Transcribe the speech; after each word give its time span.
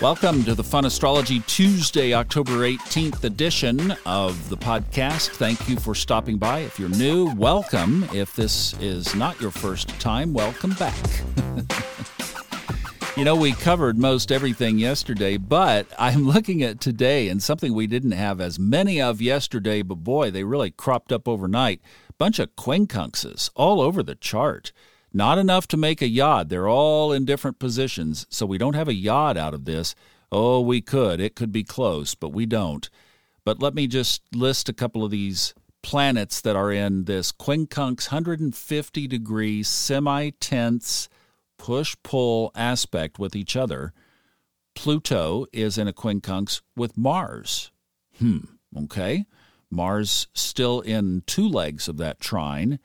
Welcome 0.00 0.44
to 0.44 0.54
the 0.54 0.62
Fun 0.62 0.84
Astrology 0.84 1.40
Tuesday, 1.40 2.14
October 2.14 2.52
18th 2.52 3.24
edition 3.24 3.96
of 4.06 4.48
the 4.48 4.56
podcast. 4.56 5.30
Thank 5.30 5.68
you 5.68 5.76
for 5.76 5.92
stopping 5.92 6.38
by. 6.38 6.60
If 6.60 6.78
you're 6.78 6.88
new, 6.88 7.34
welcome. 7.34 8.08
If 8.14 8.32
this 8.36 8.74
is 8.80 9.16
not 9.16 9.40
your 9.40 9.50
first 9.50 9.88
time, 10.00 10.32
welcome 10.32 10.74
back. 10.74 10.94
you 13.16 13.24
know, 13.24 13.34
we 13.34 13.50
covered 13.50 13.98
most 13.98 14.30
everything 14.30 14.78
yesterday, 14.78 15.36
but 15.36 15.88
I'm 15.98 16.28
looking 16.28 16.62
at 16.62 16.80
today 16.80 17.28
and 17.28 17.42
something 17.42 17.74
we 17.74 17.88
didn't 17.88 18.12
have 18.12 18.40
as 18.40 18.56
many 18.56 19.02
of 19.02 19.20
yesterday, 19.20 19.82
but 19.82 19.96
boy, 19.96 20.30
they 20.30 20.44
really 20.44 20.70
cropped 20.70 21.10
up 21.10 21.26
overnight. 21.26 21.80
Bunch 22.18 22.38
of 22.38 22.54
quincunxes 22.54 23.50
all 23.56 23.80
over 23.80 24.04
the 24.04 24.14
chart. 24.14 24.70
Not 25.18 25.36
enough 25.36 25.66
to 25.68 25.76
make 25.76 26.00
a 26.00 26.06
yod. 26.06 26.48
They're 26.48 26.68
all 26.68 27.12
in 27.12 27.24
different 27.24 27.58
positions, 27.58 28.24
so 28.30 28.46
we 28.46 28.56
don't 28.56 28.76
have 28.76 28.86
a 28.86 28.94
yod 28.94 29.36
out 29.36 29.52
of 29.52 29.64
this. 29.64 29.96
Oh, 30.30 30.60
we 30.60 30.80
could. 30.80 31.18
It 31.18 31.34
could 31.34 31.50
be 31.50 31.64
close, 31.64 32.14
but 32.14 32.28
we 32.28 32.46
don't. 32.46 32.88
But 33.44 33.60
let 33.60 33.74
me 33.74 33.88
just 33.88 34.22
list 34.32 34.68
a 34.68 34.72
couple 34.72 35.04
of 35.04 35.10
these 35.10 35.54
planets 35.82 36.40
that 36.42 36.54
are 36.54 36.70
in 36.70 37.06
this 37.06 37.32
quincunx 37.32 38.12
150 38.12 39.08
degree 39.08 39.64
semi 39.64 40.30
tense 40.38 41.08
push 41.58 41.96
pull 42.04 42.52
aspect 42.54 43.18
with 43.18 43.34
each 43.34 43.56
other. 43.56 43.92
Pluto 44.76 45.46
is 45.52 45.78
in 45.78 45.88
a 45.88 45.92
quincunx 45.92 46.62
with 46.76 46.96
Mars. 46.96 47.72
Hmm, 48.20 48.44
okay. 48.84 49.26
Mars 49.68 50.28
still 50.32 50.80
in 50.80 51.24
two 51.26 51.48
legs 51.48 51.88
of 51.88 51.96
that 51.96 52.20
trine. 52.20 52.78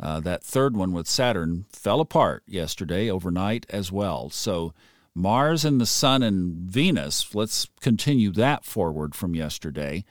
Uh, 0.00 0.18
that 0.20 0.42
third 0.42 0.76
one 0.76 0.92
with 0.92 1.06
Saturn 1.06 1.66
fell 1.70 2.00
apart 2.00 2.42
yesterday, 2.46 3.10
overnight 3.10 3.66
as 3.68 3.92
well. 3.92 4.30
So 4.30 4.72
Mars 5.14 5.64
and 5.64 5.78
the 5.78 5.86
Sun 5.86 6.22
and 6.22 6.54
Venus, 6.70 7.34
let's 7.34 7.68
continue 7.80 8.30
that 8.32 8.64
forward 8.64 9.14
from 9.14 9.34
yesterday. 9.34 10.04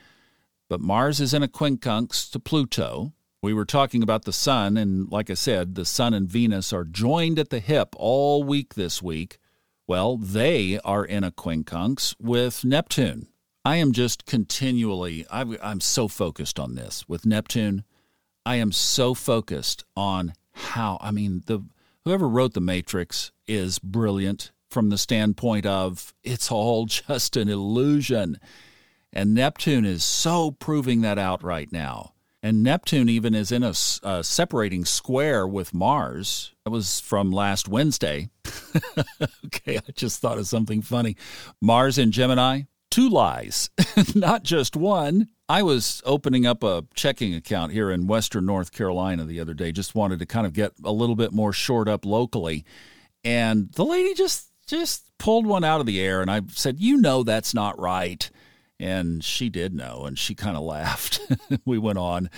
But 0.70 0.80
Mars 0.80 1.20
is 1.20 1.34
in 1.34 1.42
a 1.42 1.48
quincunx 1.48 2.30
to 2.32 2.40
Pluto. 2.40 3.14
We 3.42 3.54
were 3.54 3.66
talking 3.66 4.04
about 4.04 4.26
the 4.26 4.34
Sun, 4.34 4.78
and 4.78 5.10
like 5.12 5.32
I 5.32 5.34
said, 5.34 5.74
the 5.74 5.86
Sun 5.86 6.14
and 6.14 6.30
Venus 6.30 6.72
are 6.72 6.84
joined 6.84 7.40
at 7.40 7.50
the 7.50 7.60
hip 7.60 7.96
all 7.98 8.44
week 8.44 8.76
this 8.76 9.02
week. 9.02 9.40
Well, 9.88 10.18
they 10.18 10.80
are 10.86 11.04
in 11.04 11.24
a 11.24 11.32
quincunx 11.32 12.16
with 12.20 12.64
Neptune. 12.64 13.30
I 13.66 13.78
am 13.78 13.92
just 13.92 14.28
continually, 14.28 15.26
I'm 15.32 15.82
so 15.82 16.08
focused 16.08 16.60
on 16.60 16.76
this 16.76 17.08
with 17.08 17.26
Neptune 17.26 17.86
I 18.50 18.56
am 18.56 18.72
so 18.72 19.14
focused 19.14 19.86
on 19.96 20.34
how 20.54 20.98
I 21.02 21.12
mean 21.12 21.44
the 21.46 21.60
whoever 22.04 22.28
wrote 22.28 22.56
the 22.56 22.60
Matrix 22.60 23.32
is 23.48 23.78
brilliant 23.78 24.52
from 24.72 24.90
the 24.90 24.98
standpoint 24.98 25.68
of 25.68 26.16
it's 26.24 26.52
all 26.52 26.86
just 26.88 27.38
an 27.38 27.48
illusion. 27.48 28.40
And 29.14 29.36
Neptune 29.36 29.86
is 29.86 30.04
so 30.04 30.50
proving 30.50 31.02
that 31.02 31.20
out 31.20 31.44
right 31.44 31.72
now. 31.72 32.14
And 32.42 32.64
Neptune 32.64 33.08
even 33.08 33.36
is 33.36 33.52
in 33.52 33.62
a, 33.62 33.74
a 34.02 34.24
separating 34.24 34.84
square 34.84 35.48
with 35.48 35.72
Mars. 35.72 36.52
That 36.64 36.72
was 36.72 37.00
from 37.00 37.32
last 37.32 37.68
Wednesday. 37.68 38.32
okay, 39.46 39.78
I 39.78 39.92
just 39.94 40.22
thought 40.22 40.40
of 40.40 40.48
something 40.48 40.82
funny. 40.82 41.18
Mars 41.62 42.00
in 42.00 42.12
Gemini, 42.12 42.62
two 42.90 43.10
lies, 43.10 43.70
not 44.16 44.42
just 44.42 44.76
one. 44.76 45.28
I 45.50 45.64
was 45.64 46.04
opening 46.06 46.46
up 46.46 46.64
a 46.64 46.86
checking 46.94 47.34
account 47.34 47.72
here 47.72 47.90
in 47.90 48.06
Western 48.06 48.46
North 48.46 48.72
Carolina 48.72 49.26
the 49.26 49.40
other 49.40 49.56
day. 49.56 49.72
Just 49.72 49.96
wanted 49.96 50.20
to 50.20 50.28
kind 50.28 50.46
of 50.46 50.54
get 50.54 50.74
a 50.84 50.92
little 50.92 51.16
bit 51.16 51.34
more 51.34 51.52
shored 51.52 51.90
up 51.90 52.06
locally, 52.06 52.64
and 53.24 53.72
the 53.72 53.84
lady 53.84 54.14
just 54.14 54.52
just 54.68 55.12
pulled 55.18 55.48
one 55.48 55.64
out 55.64 55.80
of 55.80 55.88
the 55.88 56.00
air, 56.00 56.22
and 56.22 56.30
I 56.30 56.42
said, 56.50 56.80
"You 56.80 56.98
know 56.98 57.24
that's 57.24 57.56
not 57.56 57.80
right." 57.80 58.30
And 58.80 59.24
she 59.24 59.50
did 59.50 59.74
know, 59.74 60.06
and 60.06 60.18
she 60.18 60.36
kind 60.36 60.56
of 60.56 60.64
laughed. 60.78 61.20
we 61.66 61.78
went 61.80 61.98
on. 61.98 62.30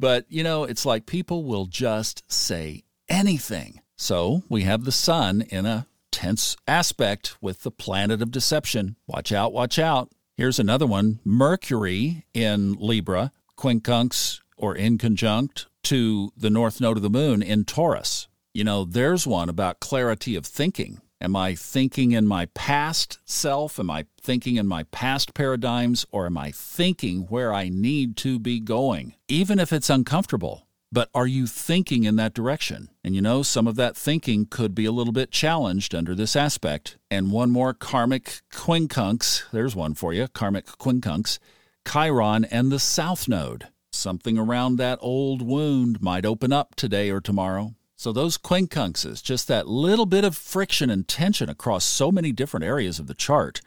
But, 0.00 0.26
you 0.28 0.42
know, 0.42 0.64
it's 0.64 0.84
like 0.84 1.06
people 1.06 1.44
will 1.44 1.66
just 1.66 2.24
say 2.32 2.82
anything. 3.08 3.80
So 3.96 4.42
we 4.48 4.62
have 4.62 4.84
the 4.84 4.90
sun 4.90 5.42
in 5.42 5.66
a 5.66 5.86
tense 6.10 6.56
aspect 6.66 7.36
with 7.40 7.62
the 7.62 7.70
planet 7.70 8.22
of 8.22 8.32
deception. 8.32 8.96
Watch 9.06 9.30
out, 9.30 9.52
watch 9.52 9.78
out. 9.78 10.10
Here's 10.36 10.58
another 10.58 10.86
one 10.86 11.20
Mercury 11.24 12.26
in 12.34 12.72
Libra, 12.72 13.30
quincunx 13.56 14.40
or 14.56 14.74
inconjunct 14.74 15.66
to 15.84 16.32
the 16.36 16.50
north 16.50 16.80
node 16.80 16.96
of 16.96 17.04
the 17.04 17.10
moon 17.10 17.40
in 17.40 17.64
Taurus. 17.64 18.26
You 18.52 18.64
know, 18.64 18.84
there's 18.84 19.28
one 19.28 19.48
about 19.48 19.78
clarity 19.78 20.34
of 20.34 20.44
thinking. 20.44 21.00
Am 21.20 21.36
I 21.36 21.54
thinking 21.54 22.10
in 22.10 22.26
my 22.26 22.46
past 22.46 23.20
self? 23.24 23.78
Am 23.78 23.88
I 23.88 24.06
thinking 24.20 24.56
in 24.56 24.66
my 24.66 24.82
past 24.90 25.34
paradigms? 25.34 26.04
Or 26.10 26.26
am 26.26 26.36
I 26.36 26.50
thinking 26.50 27.26
where 27.28 27.54
I 27.54 27.68
need 27.68 28.16
to 28.18 28.40
be 28.40 28.58
going, 28.58 29.14
even 29.28 29.60
if 29.60 29.72
it's 29.72 29.88
uncomfortable? 29.88 30.66
But 30.94 31.10
are 31.12 31.26
you 31.26 31.48
thinking 31.48 32.04
in 32.04 32.14
that 32.16 32.34
direction? 32.34 32.88
And 33.02 33.16
you 33.16 33.20
know, 33.20 33.42
some 33.42 33.66
of 33.66 33.74
that 33.74 33.96
thinking 33.96 34.46
could 34.46 34.76
be 34.76 34.84
a 34.84 34.92
little 34.92 35.12
bit 35.12 35.32
challenged 35.32 35.92
under 35.92 36.14
this 36.14 36.36
aspect. 36.36 36.98
And 37.10 37.32
one 37.32 37.50
more 37.50 37.74
karmic 37.74 38.42
quincunx, 38.52 39.42
there's 39.50 39.74
one 39.74 39.94
for 39.94 40.12
you 40.12 40.28
karmic 40.28 40.66
quincunx, 40.66 41.40
Chiron 41.84 42.44
and 42.44 42.70
the 42.70 42.78
South 42.78 43.26
Node. 43.26 43.66
Something 43.90 44.38
around 44.38 44.76
that 44.76 45.00
old 45.02 45.42
wound 45.42 46.00
might 46.00 46.24
open 46.24 46.52
up 46.52 46.76
today 46.76 47.10
or 47.10 47.20
tomorrow. 47.20 47.74
So, 47.96 48.12
those 48.12 48.38
quincunxes, 48.38 49.20
just 49.20 49.48
that 49.48 49.66
little 49.66 50.06
bit 50.06 50.22
of 50.22 50.36
friction 50.36 50.90
and 50.90 51.08
tension 51.08 51.50
across 51.50 51.84
so 51.84 52.12
many 52.12 52.30
different 52.30 52.64
areas 52.64 53.00
of 53.00 53.08
the 53.08 53.14
chart, 53.14 53.60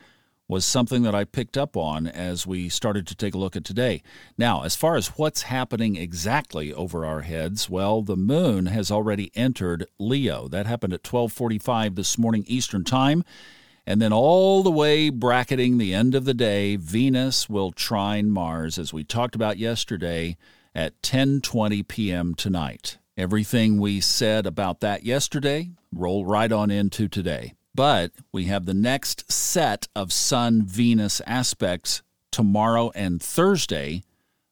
was 0.48 0.64
something 0.64 1.04
that 1.04 1.16
I 1.16 1.26
picked 1.26 1.58
up 1.58 1.76
on 1.76 2.08
as 2.08 2.48
we 2.48 2.70
started 2.70 3.06
to 3.08 3.16
take 3.16 3.36
a 3.36 3.38
look 3.38 3.56
at 3.56 3.66
today. 3.66 4.02
Now, 4.38 4.64
as 4.64 4.76
far 4.76 4.96
as 4.96 5.18
what's 5.18 5.44
happening 5.44 5.98
exactly 5.98 6.74
over 6.74 7.06
our 7.06 7.22
heads, 7.22 7.70
well, 7.70 8.02
the 8.02 8.16
moon 8.16 8.68
has 8.68 8.90
already 8.90 9.32
entered 9.36 9.86
Leo. 10.00 10.48
That 10.48 10.66
happened 10.66 10.94
at 10.94 11.04
12:45 11.04 11.96
this 11.96 12.18
morning 12.18 12.46
Eastern 12.48 12.84
Time. 12.84 13.24
And 13.86 14.02
then 14.02 14.12
all 14.12 14.64
the 14.64 14.72
way 14.72 15.10
bracketing 15.10 15.78
the 15.78 15.94
end 15.94 16.14
of 16.14 16.26
the 16.26 16.34
day, 16.34 16.76
Venus 16.76 17.50
will 17.50 17.72
trine 17.72 18.30
Mars 18.30 18.78
as 18.78 18.94
we 18.94 19.04
talked 19.04 19.36
about 19.36 19.58
yesterday 19.58 20.38
at 20.74 21.02
10:20 21.02 21.88
p.m. 21.88 22.36
tonight. 22.36 22.98
Everything 23.18 23.80
we 23.80 24.00
said 24.00 24.46
about 24.46 24.80
that 24.82 25.04
yesterday 25.04 25.72
roll 25.92 26.26
right 26.26 26.52
on 26.52 26.70
into 26.70 27.08
today. 27.08 27.54
But 27.78 28.12
we 28.32 28.46
have 28.46 28.66
the 28.66 28.74
next 28.74 29.32
set 29.32 29.88
of 29.96 30.12
Sun 30.12 30.64
Venus 30.64 31.22
aspects 31.28 32.02
tomorrow 32.32 32.92
and 32.96 33.22
Thursday. 33.22 34.02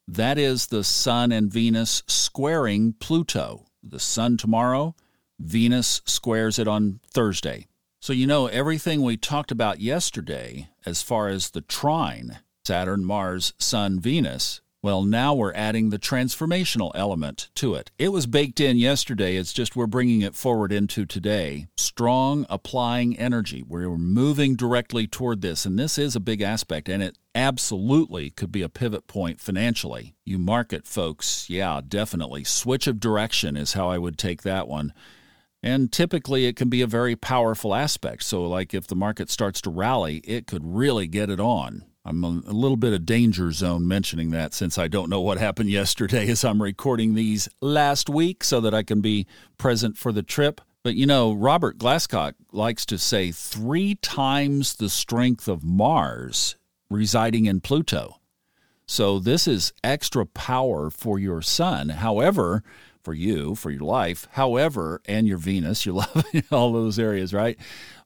That 0.08 0.38
is 0.38 0.68
the 0.68 0.84
Sun 0.84 1.32
and 1.32 1.52
Venus 1.52 2.04
squaring 2.06 2.94
Pluto. 2.94 3.66
The 3.82 4.00
Sun 4.00 4.38
tomorrow, 4.38 4.94
Venus 5.40 6.04
squares 6.06 6.60
it 6.60 6.68
on 6.68 7.00
Thursday. 7.10 7.66
So, 8.00 8.14
you 8.14 8.28
know, 8.28 8.46
everything 8.46 9.02
we 9.02 9.18
talked 9.18 9.52
about 9.52 9.80
yesterday, 9.80 10.70
as 10.86 11.02
far 11.02 11.28
as 11.28 11.50
the 11.50 11.62
trine 11.62 12.38
Saturn, 12.64 13.04
Mars, 13.04 13.54
Sun, 13.58 14.02
Venus, 14.02 14.62
well, 14.86 15.02
now 15.02 15.34
we're 15.34 15.52
adding 15.56 15.90
the 15.90 15.98
transformational 15.98 16.92
element 16.94 17.50
to 17.56 17.74
it. 17.74 17.90
It 17.98 18.10
was 18.10 18.28
baked 18.28 18.60
in 18.60 18.78
yesterday, 18.78 19.36
it's 19.36 19.52
just 19.52 19.76
we're 19.76 19.88
bringing 19.88 20.22
it 20.22 20.36
forward 20.36 20.72
into 20.72 21.08
today. 21.08 21.66
Strong 21.76 22.46
applying 22.52 23.18
energy. 23.18 23.64
We're 23.64 23.98
moving 23.98 24.56
directly 24.56 25.08
toward 25.08 25.42
this, 25.42 25.66
and 25.66 25.80
this 25.80 25.98
is 25.98 26.16
a 26.16 26.20
big 26.20 26.40
aspect, 26.44 26.88
and 26.88 27.02
it 27.02 27.18
absolutely 27.34 28.30
could 28.30 28.52
be 28.52 28.62
a 28.62 28.70
pivot 28.70 29.08
point 29.08 29.42
financially. 29.42 30.14
You 30.24 30.38
market 30.38 30.86
folks, 30.86 31.50
yeah, 31.50 31.82
definitely. 31.88 32.44
Switch 32.44 32.86
of 32.86 33.00
direction 33.00 33.58
is 33.58 33.74
how 33.74 33.90
I 33.90 33.98
would 33.98 34.20
take 34.20 34.44
that 34.44 34.68
one. 34.68 34.94
And 35.64 35.92
typically, 35.92 36.46
it 36.46 36.56
can 36.56 36.70
be 36.70 36.84
a 36.84 36.88
very 36.88 37.16
powerful 37.16 37.74
aspect. 37.74 38.22
So, 38.22 38.44
like 38.44 38.76
if 38.76 38.86
the 38.86 38.96
market 38.96 39.32
starts 39.32 39.62
to 39.62 39.72
rally, 39.72 40.18
it 40.18 40.46
could 40.46 40.62
really 40.64 41.08
get 41.08 41.32
it 41.32 41.40
on. 41.40 41.86
I'm 42.08 42.24
a, 42.24 42.30
little 42.30 42.78
bit 42.78 42.94
of 42.94 43.04
danger 43.04 43.52
zone 43.52 43.88
mentioning 43.88 44.30
that 44.30 44.54
since 44.54 44.78
I 44.78 44.88
don't 44.88 45.10
know 45.10 45.22
what 45.22 45.40
happened 45.40 45.72
yesterday 45.72 46.30
as 46.30 46.46
I'm 46.46 46.62
recording 46.62 47.16
these 47.16 47.50
last 47.62 48.10
week 48.10 48.44
so 48.44 48.62
that 48.62 48.76
I 48.76 48.84
can 48.84 49.02
be 49.02 49.26
present 49.58 49.98
for 49.98 50.12
the 50.12 50.22
trip. 50.22 50.62
But 50.84 50.94
you 50.94 51.08
know, 51.08 51.34
Robert 51.34 51.80
Glasscock 51.80 52.34
likes 52.52 52.86
to 52.88 53.00
say 53.00 53.32
three 53.32 53.96
times 53.96 54.76
the 54.76 54.88
strength 54.88 55.48
of 55.48 55.64
Mars 55.64 56.58
residing 56.92 57.48
in 57.48 57.60
Pluto. 57.60 58.20
So 58.86 59.18
this 59.18 59.48
is 59.48 59.74
extra 59.84 60.28
power 60.28 60.92
for 60.92 61.18
your 61.18 61.42
sun. 61.42 61.90
However, 61.90 62.62
for 63.04 63.16
you, 63.16 63.56
for 63.56 63.72
your 63.72 63.82
life, 63.82 64.28
however, 64.34 65.02
and 65.06 65.28
your 65.28 65.40
Venus, 65.40 65.88
your 65.88 65.96
love, 66.16 66.26
all 66.52 66.72
those 66.72 67.00
areas, 67.00 67.34
right? 67.34 67.58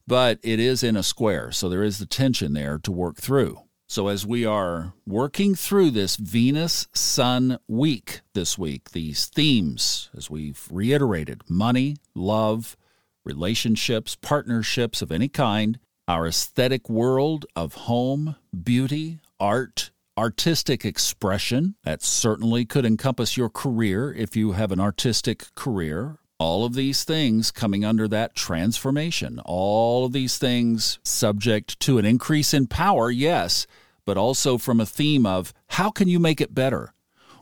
But 0.08 0.40
it 0.42 0.62
is 0.62 0.84
in 0.84 0.96
a 0.96 1.04
square. 1.04 1.52
So 1.52 1.68
there 1.68 1.84
is 1.84 2.00
the 2.00 2.06
tension 2.06 2.54
there 2.54 2.80
to 2.80 2.94
work 2.94 3.18
through. 3.18 3.60
So, 3.92 4.08
as 4.08 4.24
we 4.24 4.46
are 4.46 4.94
working 5.08 5.56
through 5.56 5.90
this 5.90 6.16
Venus 6.16 6.88
Sun 6.94 7.58
week 7.68 8.22
this 8.36 8.56
week, 8.56 8.92
these 8.92 9.26
themes, 9.26 10.12
as 10.16 10.30
we've 10.30 10.68
reiterated 10.70 11.42
money, 11.50 11.96
love, 12.14 12.78
relationships, 13.26 14.16
partnerships 14.16 15.02
of 15.02 15.12
any 15.12 15.28
kind, 15.28 15.80
our 16.08 16.28
aesthetic 16.28 16.88
world 16.88 17.48
of 17.56 17.74
home, 17.74 18.36
beauty, 18.64 19.22
art, 19.40 19.90
artistic 20.16 20.86
expression. 20.86 21.74
That 21.84 22.04
certainly 22.04 22.66
could 22.66 22.86
encompass 22.86 23.38
your 23.38 23.50
career 23.50 24.14
if 24.14 24.36
you 24.36 24.52
have 24.52 24.72
an 24.72 24.80
artistic 24.80 25.48
career. 25.56 26.20
All 26.40 26.66
of 26.66 26.74
these 26.74 27.04
things 27.04 27.52
coming 27.52 27.84
under 27.84 28.08
that 28.08 28.36
transformation. 28.36 29.40
All 29.46 30.06
of 30.06 30.14
these 30.14 30.38
things 30.38 31.00
subject 31.04 31.80
to 31.82 31.98
an 31.98 32.06
increase 32.06 32.54
in 32.54 32.68
power, 32.68 33.12
yes, 33.12 33.68
but 34.06 34.18
also 34.18 34.58
from 34.58 34.80
a 34.80 34.86
theme 34.86 35.26
of 35.26 35.54
how 35.68 35.92
can 35.92 36.08
you 36.08 36.20
make 36.20 36.40
it 36.40 36.56
better? 36.56 36.94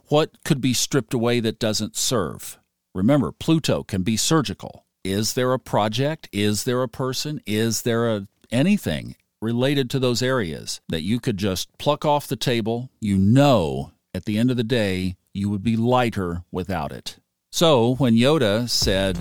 What 0.08 0.44
could 0.44 0.60
be 0.60 0.74
stripped 0.74 1.14
away 1.14 1.40
that 1.42 1.60
doesn't 1.60 1.96
serve? 1.96 2.58
Remember, 2.96 3.32
Pluto 3.32 3.84
can 3.84 4.02
be 4.02 4.18
surgical. 4.18 4.86
Is 5.04 5.34
there 5.34 5.54
a 5.54 5.60
project? 5.60 6.28
Is 6.32 6.64
there 6.64 6.82
a 6.82 6.90
person? 6.90 7.40
Is 7.46 7.84
there 7.84 8.10
a 8.10 8.28
anything 8.52 9.16
related 9.42 9.90
to 9.92 10.00
those 10.00 10.22
areas 10.22 10.82
that 10.90 11.04
you 11.04 11.20
could 11.20 11.38
just 11.38 11.78
pluck 11.78 12.04
off 12.04 12.28
the 12.28 12.36
table, 12.36 12.90
you 13.00 13.18
know 13.18 13.92
at 14.18 14.26
the 14.26 14.38
end 14.38 14.50
of 14.50 14.58
the 14.58 14.64
day 14.64 15.16
you 15.34 15.50
would 15.50 15.64
be 15.64 15.78
lighter 15.78 16.44
without 16.52 16.92
it. 16.92 17.18
So 17.52 17.96
when 17.96 18.16
Yoda 18.16 18.70
said, 18.70 19.16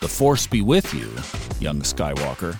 The 0.00 0.08
Force 0.08 0.46
be 0.46 0.62
with 0.62 0.92
you, 0.94 1.08
young 1.60 1.82
Skywalker, 1.82 2.58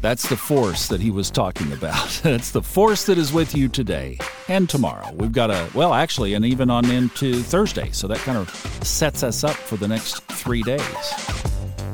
that's 0.00 0.28
the 0.28 0.36
force 0.36 0.86
that 0.88 1.00
he 1.00 1.10
was 1.10 1.30
talking 1.30 1.72
about. 1.72 2.08
That's 2.22 2.50
the 2.50 2.62
force 2.62 3.06
that 3.06 3.16
is 3.16 3.32
with 3.32 3.56
you 3.56 3.68
today 3.68 4.18
and 4.46 4.68
tomorrow. 4.68 5.10
We've 5.14 5.32
got 5.32 5.50
a, 5.50 5.68
well, 5.74 5.94
actually, 5.94 6.34
and 6.34 6.44
even 6.44 6.70
on 6.70 6.88
into 6.90 7.42
Thursday. 7.42 7.90
So 7.92 8.06
that 8.08 8.18
kind 8.18 8.36
of 8.38 8.50
sets 8.84 9.22
us 9.22 9.44
up 9.44 9.56
for 9.56 9.76
the 9.76 9.88
next 9.88 10.22
three 10.24 10.62
days. 10.62 10.82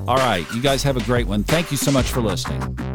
All 0.06 0.16
right. 0.16 0.44
You 0.52 0.60
guys 0.60 0.82
have 0.82 0.96
a 0.96 1.04
great 1.04 1.26
one. 1.28 1.44
Thank 1.44 1.70
you 1.70 1.76
so 1.76 1.92
much 1.92 2.06
for 2.06 2.20
listening. 2.20 2.93